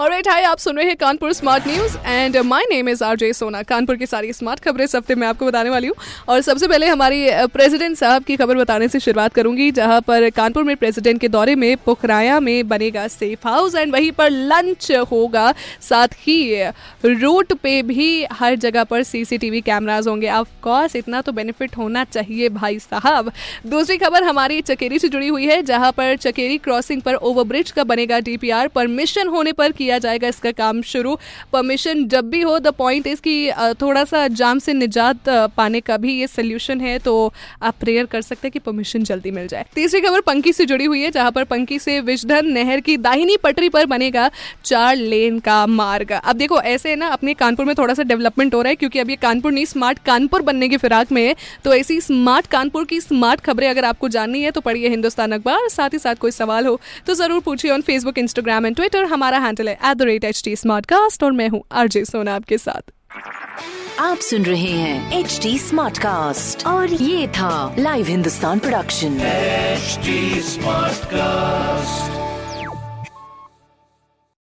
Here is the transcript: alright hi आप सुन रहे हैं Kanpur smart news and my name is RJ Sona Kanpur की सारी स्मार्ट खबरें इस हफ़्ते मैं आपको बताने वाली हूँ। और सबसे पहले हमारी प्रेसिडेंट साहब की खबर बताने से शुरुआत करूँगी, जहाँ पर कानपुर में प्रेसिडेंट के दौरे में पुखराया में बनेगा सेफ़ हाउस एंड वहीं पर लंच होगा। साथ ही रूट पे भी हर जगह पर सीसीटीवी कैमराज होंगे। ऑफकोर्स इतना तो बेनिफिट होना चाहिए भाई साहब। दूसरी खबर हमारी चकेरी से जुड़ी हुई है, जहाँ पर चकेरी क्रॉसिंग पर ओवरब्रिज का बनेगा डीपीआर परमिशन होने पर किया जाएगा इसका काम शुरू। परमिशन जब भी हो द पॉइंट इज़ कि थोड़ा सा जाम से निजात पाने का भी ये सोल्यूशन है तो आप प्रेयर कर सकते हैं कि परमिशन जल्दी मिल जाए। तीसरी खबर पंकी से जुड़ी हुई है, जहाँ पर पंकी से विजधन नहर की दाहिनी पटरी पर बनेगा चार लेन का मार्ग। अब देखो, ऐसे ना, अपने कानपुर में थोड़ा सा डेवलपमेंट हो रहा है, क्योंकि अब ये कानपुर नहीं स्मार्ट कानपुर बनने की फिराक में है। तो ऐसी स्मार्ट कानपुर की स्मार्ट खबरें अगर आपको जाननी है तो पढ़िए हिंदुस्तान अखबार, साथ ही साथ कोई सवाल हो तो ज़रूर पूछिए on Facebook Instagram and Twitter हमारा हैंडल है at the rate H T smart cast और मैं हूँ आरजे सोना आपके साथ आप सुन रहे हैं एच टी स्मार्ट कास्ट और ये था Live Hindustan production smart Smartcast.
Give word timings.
alright 0.00 0.28
hi 0.28 0.42
आप 0.44 0.58
सुन 0.58 0.76
रहे 0.76 0.86
हैं 0.86 0.96
Kanpur 0.96 1.32
smart 1.32 1.66
news 1.66 1.96
and 2.08 2.36
my 2.46 2.64
name 2.70 2.88
is 2.88 3.02
RJ 3.04 3.32
Sona 3.32 3.62
Kanpur 3.62 3.96
की 3.96 4.06
सारी 4.06 4.32
स्मार्ट 4.32 4.60
खबरें 4.60 4.84
इस 4.84 4.94
हफ़्ते 4.96 5.14
मैं 5.14 5.26
आपको 5.28 5.46
बताने 5.46 5.70
वाली 5.70 5.86
हूँ। 5.86 5.96
और 6.28 6.40
सबसे 6.40 6.68
पहले 6.68 6.86
हमारी 6.86 7.26
प्रेसिडेंट 7.52 7.96
साहब 7.96 8.24
की 8.24 8.36
खबर 8.36 8.56
बताने 8.56 8.88
से 8.88 9.00
शुरुआत 9.00 9.34
करूँगी, 9.34 9.70
जहाँ 9.70 10.00
पर 10.00 10.28
कानपुर 10.30 10.64
में 10.64 10.76
प्रेसिडेंट 10.76 11.20
के 11.20 11.28
दौरे 11.28 11.54
में 11.54 11.76
पुखराया 11.76 12.38
में 12.40 12.68
बनेगा 12.68 13.06
सेफ़ 13.08 13.46
हाउस 13.48 13.74
एंड 13.74 13.92
वहीं 13.92 14.10
पर 14.12 14.30
लंच 14.30 14.90
होगा। 15.10 15.52
साथ 15.80 16.14
ही 16.18 16.62
रूट 17.04 17.52
पे 17.52 17.82
भी 17.82 18.24
हर 18.32 18.54
जगह 18.56 18.84
पर 18.84 19.02
सीसीटीवी 19.02 19.60
कैमराज 19.60 20.08
होंगे। 20.08 20.30
ऑफकोर्स 20.30 20.96
इतना 20.96 21.20
तो 21.20 21.32
बेनिफिट 21.32 21.76
होना 21.76 22.04
चाहिए 22.06 22.48
भाई 22.48 22.78
साहब। 22.80 23.30
दूसरी 23.66 23.98
खबर 23.98 24.24
हमारी 24.24 24.60
चकेरी 24.62 24.98
से 24.98 25.08
जुड़ी 25.08 25.28
हुई 25.28 25.46
है, 25.46 25.62
जहाँ 25.64 25.92
पर 25.92 26.16
चकेरी 26.18 26.58
क्रॉसिंग 26.60 27.02
पर 27.02 27.14
ओवरब्रिज 27.14 27.70
का 27.70 27.84
बनेगा 27.84 28.20
डीपीआर 28.22 28.68
परमिशन 28.70 29.28
होने 29.28 29.52
पर 29.52 29.72
किया 29.72 29.88
जाएगा 29.98 30.28
इसका 30.28 30.50
काम 30.52 30.82
शुरू। 30.84 31.16
परमिशन 31.52 32.06
जब 32.08 32.28
भी 32.30 32.40
हो 32.42 32.58
द 32.58 32.72
पॉइंट 32.74 33.06
इज़ 33.06 33.20
कि 33.20 33.50
थोड़ा 33.82 34.04
सा 34.04 34.26
जाम 34.30 34.58
से 34.58 34.72
निजात 34.74 35.28
पाने 35.56 35.80
का 35.80 35.96
भी 35.96 36.14
ये 36.14 36.26
सोल्यूशन 36.28 36.80
है 36.80 36.98
तो 37.00 37.32
आप 37.62 37.74
प्रेयर 37.80 38.06
कर 38.06 38.22
सकते 38.22 38.46
हैं 38.46 38.52
कि 38.52 38.58
परमिशन 38.60 39.02
जल्दी 39.04 39.30
मिल 39.30 39.46
जाए। 39.48 39.64
तीसरी 39.74 40.00
खबर 40.00 40.20
पंकी 40.22 40.52
से 40.52 40.64
जुड़ी 40.66 40.84
हुई 40.84 41.02
है, 41.02 41.10
जहाँ 41.10 41.30
पर 41.30 41.44
पंकी 41.46 41.78
से 41.78 41.98
विजधन 42.02 42.46
नहर 42.48 42.80
की 42.80 42.96
दाहिनी 42.98 43.36
पटरी 43.38 43.68
पर 43.68 43.86
बनेगा 43.86 44.30
चार 44.64 44.96
लेन 44.96 45.38
का 45.40 45.66
मार्ग। 45.68 46.12
अब 46.14 46.36
देखो, 46.36 46.60
ऐसे 46.62 46.94
ना, 46.96 47.08
अपने 47.08 47.34
कानपुर 47.36 47.66
में 47.66 47.74
थोड़ा 47.74 47.94
सा 47.94 48.02
डेवलपमेंट 48.04 48.54
हो 48.54 48.62
रहा 48.62 48.68
है, 48.70 48.76
क्योंकि 48.76 48.98
अब 48.98 49.10
ये 49.10 49.16
कानपुर 49.18 49.52
नहीं 49.52 49.64
स्मार्ट 49.66 49.98
कानपुर 50.06 50.42
बनने 50.42 50.68
की 50.68 50.76
फिराक 50.78 51.12
में 51.12 51.22
है। 51.22 51.34
तो 51.64 51.74
ऐसी 51.74 52.00
स्मार्ट 52.00 52.46
कानपुर 52.48 52.84
की 52.84 53.00
स्मार्ट 53.00 53.40
खबरें 53.42 53.68
अगर 53.68 53.84
आपको 53.84 54.08
जाननी 54.10 54.42
है 54.42 54.50
तो 54.50 54.60
पढ़िए 54.60 54.88
हिंदुस्तान 54.90 55.32
अखबार, 55.32 55.68
साथ 55.70 55.90
ही 55.90 55.98
साथ 55.98 56.14
कोई 56.16 56.30
सवाल 56.32 56.66
हो 56.66 56.78
तो 57.06 57.14
ज़रूर 57.14 57.40
पूछिए 57.42 57.70
on 57.70 57.80
Facebook 57.82 58.18
Instagram 58.18 58.66
and 58.66 58.76
Twitter 58.76 59.04
हमारा 59.06 59.38
हैंडल 59.40 59.68
है 59.70 59.90
at 59.90 59.96
the 59.96 60.02
rate 60.02 60.24
H 60.24 60.42
T 60.44 60.56
smart 60.56 60.86
cast 60.86 61.24
और 61.24 61.32
मैं 61.32 61.48
हूँ 61.48 61.62
आरजे 61.72 62.04
सोना 62.04 62.34
आपके 62.34 62.58
साथ 62.58 62.92
आप 64.00 64.18
सुन 64.18 64.44
रहे 64.44 64.70
हैं 64.72 65.18
एच 65.18 65.38
टी 65.42 65.58
स्मार्ट 65.58 65.98
कास्ट 65.98 66.66
और 66.66 66.92
ये 66.92 67.26
था 67.38 67.52
Live 67.78 68.06
Hindustan 68.06 68.58
production 68.58 69.18
smart 70.42 71.00
Smartcast. 71.00 71.99